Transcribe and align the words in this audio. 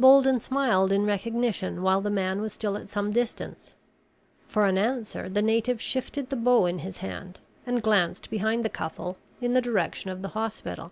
Bolden 0.00 0.40
smiled 0.40 0.90
in 0.90 1.06
recognition 1.06 1.80
while 1.80 2.00
the 2.00 2.10
man 2.10 2.40
was 2.40 2.52
still 2.52 2.76
at 2.76 2.90
some 2.90 3.12
distance. 3.12 3.76
For 4.48 4.66
an 4.66 4.76
answer 4.76 5.28
the 5.28 5.42
native 5.42 5.80
shifted 5.80 6.28
the 6.28 6.34
bow 6.34 6.66
in 6.66 6.80
his 6.80 6.98
hand 6.98 7.38
and 7.64 7.80
glanced 7.84 8.28
behind 8.28 8.64
the 8.64 8.68
couple, 8.68 9.16
in 9.40 9.52
the 9.52 9.60
direction 9.62 10.10
of 10.10 10.22
the 10.22 10.28
hospital. 10.34 10.90